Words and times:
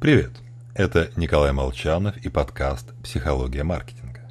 Привет! 0.00 0.30
Это 0.72 1.10
Николай 1.16 1.52
Молчанов 1.52 2.16
и 2.16 2.30
подкаст 2.30 2.94
«Психология 3.02 3.64
маркетинга». 3.64 4.30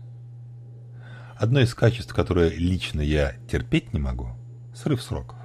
Одно 1.36 1.60
из 1.60 1.76
качеств, 1.76 2.12
которое 2.12 2.50
лично 2.50 3.02
я 3.02 3.36
терпеть 3.48 3.94
не 3.94 4.00
могу– 4.00 4.32
срыв 4.76 5.00
сроков. 5.00 5.38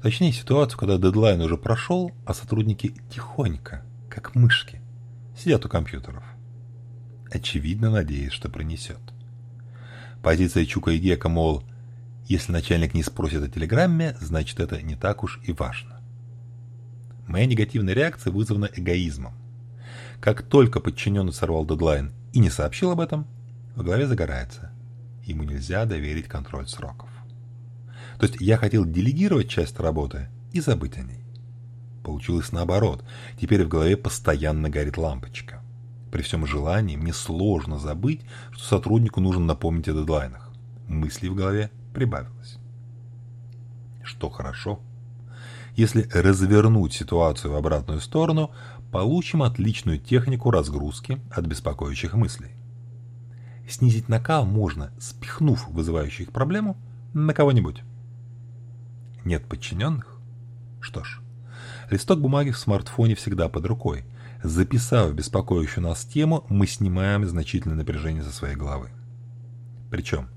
Точнее, 0.00 0.32
ситуацию, 0.32 0.78
когда 0.78 0.96
дедлайн 0.96 1.42
уже 1.42 1.58
прошел, 1.58 2.10
а 2.24 2.32
сотрудники 2.32 2.94
тихонько, 3.10 3.84
как 4.08 4.34
мышки, 4.34 4.80
сидят 5.36 5.66
у 5.66 5.68
компьютеров. 5.68 6.24
Очевидно, 7.30 7.90
надеясь, 7.90 8.32
что 8.32 8.48
принесет. 8.48 9.12
Позиция 10.22 10.64
Чука 10.64 10.92
и 10.92 10.98
Гека, 10.98 11.28
мол, 11.28 11.62
если 12.24 12.50
начальник 12.50 12.94
не 12.94 13.02
спросит 13.02 13.42
о 13.42 13.50
телеграмме, 13.50 14.16
значит 14.22 14.58
это 14.58 14.80
не 14.80 14.96
так 14.96 15.22
уж 15.22 15.38
и 15.42 15.52
важно. 15.52 15.95
Моя 17.26 17.46
негативная 17.46 17.94
реакция 17.94 18.32
вызвана 18.32 18.70
эгоизмом. 18.74 19.34
Как 20.20 20.42
только 20.42 20.80
подчиненный 20.80 21.32
сорвал 21.32 21.66
дедлайн 21.66 22.12
и 22.32 22.38
не 22.38 22.50
сообщил 22.50 22.90
об 22.90 23.00
этом, 23.00 23.26
в 23.74 23.82
голове 23.82 24.06
загорается. 24.06 24.70
Ему 25.24 25.42
нельзя 25.42 25.84
доверить 25.86 26.28
контроль 26.28 26.68
сроков. 26.68 27.08
То 28.18 28.26
есть 28.26 28.40
я 28.40 28.56
хотел 28.56 28.84
делегировать 28.84 29.48
часть 29.48 29.78
работы 29.80 30.28
и 30.52 30.60
забыть 30.60 30.96
о 30.96 31.02
ней. 31.02 31.20
Получилось 32.04 32.52
наоборот. 32.52 33.04
Теперь 33.40 33.64
в 33.64 33.68
голове 33.68 33.96
постоянно 33.96 34.70
горит 34.70 34.96
лампочка. 34.96 35.60
При 36.12 36.22
всем 36.22 36.46
желании 36.46 36.96
мне 36.96 37.12
сложно 37.12 37.78
забыть, 37.78 38.22
что 38.52 38.64
сотруднику 38.64 39.20
нужно 39.20 39.44
напомнить 39.44 39.88
о 39.88 39.92
дедлайнах. 39.92 40.52
Мыслей 40.86 41.28
в 41.28 41.34
голове 41.34 41.70
прибавилось. 41.92 42.58
Что 44.04 44.30
хорошо– 44.30 44.80
если 45.76 46.08
развернуть 46.10 46.94
ситуацию 46.94 47.52
в 47.52 47.56
обратную 47.56 48.00
сторону, 48.00 48.50
получим 48.90 49.42
отличную 49.42 49.98
технику 49.98 50.50
разгрузки 50.50 51.20
от 51.30 51.44
беспокоящих 51.44 52.14
мыслей. 52.14 52.52
Снизить 53.68 54.08
накал 54.08 54.46
можно, 54.46 54.90
спихнув 54.98 55.68
вызывающую 55.68 56.26
их 56.26 56.32
проблему 56.32 56.78
на 57.12 57.34
кого-нибудь. 57.34 57.82
Нет 59.24 59.44
подчиненных? 59.46 60.16
Что 60.80 61.04
ж, 61.04 61.20
листок 61.90 62.20
бумаги 62.20 62.52
в 62.52 62.58
смартфоне 62.58 63.14
всегда 63.14 63.48
под 63.48 63.66
рукой. 63.66 64.06
Записав 64.42 65.12
беспокоящую 65.12 65.84
нас 65.84 66.04
тему, 66.04 66.46
мы 66.48 66.66
снимаем 66.66 67.26
значительное 67.26 67.76
напряжение 67.76 68.22
со 68.22 68.30
своей 68.30 68.54
головы. 68.54 68.90
Причем, 69.90 70.28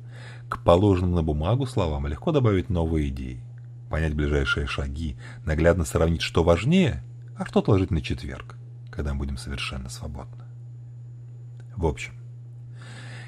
к 0.50 0.64
положенным 0.64 1.14
на 1.14 1.24
бумагу 1.24 1.66
словам 1.66 2.08
легко 2.08 2.31
добавить 2.31 2.70
новые 2.70 3.09
идеи 3.09 3.44
понять 3.90 4.14
ближайшие 4.14 4.68
шаги, 4.68 5.18
наглядно 5.45 5.84
сравнить, 5.84 6.22
что 6.22 6.44
важнее, 6.44 7.04
а 7.36 7.45
что 7.45 7.59
отложить 7.59 7.92
на 7.92 8.02
четверг, 8.02 8.56
когда 8.92 9.14
мы 9.14 9.20
будем 9.20 9.38
совершенно 9.38 9.90
свободны. 9.90 10.44
В 11.76 11.86
общем, 11.86 12.14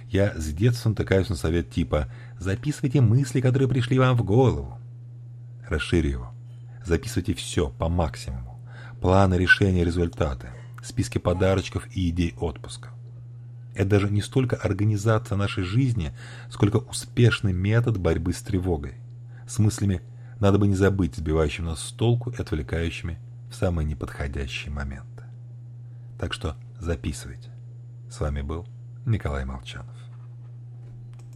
я 0.10 0.34
с 0.36 0.54
детства 0.54 0.90
натыкаюсь 0.90 1.30
на 1.30 1.36
совет 1.36 1.70
типа 1.72 2.10
«записывайте 2.38 3.02
мысли, 3.02 3.42
которые 3.42 3.70
пришли 3.70 3.98
вам 3.98 4.18
в 4.18 4.24
голову». 4.24 4.78
Расшири 5.68 6.10
его. 6.10 6.34
Записывайте 6.84 7.34
все 7.34 7.70
по 7.70 7.88
максимуму. 7.88 8.60
Планы 9.00 9.36
решения, 9.36 9.86
результаты, 9.86 10.50
списки 10.84 11.18
подарочков 11.18 11.88
и 11.96 12.10
идей 12.10 12.36
отпуска. 12.38 12.90
Это 13.74 13.90
даже 13.92 14.10
не 14.10 14.22
столько 14.22 14.58
организация 14.58 15.38
нашей 15.38 15.64
жизни, 15.64 16.14
сколько 16.50 16.78
успешный 16.78 17.54
метод 17.54 17.98
борьбы 17.98 18.34
с 18.34 18.42
тревогой, 18.42 18.96
с 19.48 19.60
мыслями 19.60 20.02
надо 20.42 20.58
бы 20.58 20.68
не 20.68 20.76
забыть 20.76 21.16
сбивающим 21.16 21.66
нас 21.66 21.80
с 21.82 21.92
толку 21.92 22.32
и 22.32 22.36
отвлекающими 22.36 23.20
в 23.50 23.56
самые 23.56 23.86
неподходящие 23.86 24.74
моменты. 24.74 25.24
Так 26.20 26.34
что 26.34 26.56
записывайте. 26.80 27.52
С 28.10 28.20
вами 28.20 28.42
был 28.42 28.68
Николай 29.06 29.46
Молчанов. 29.46 29.96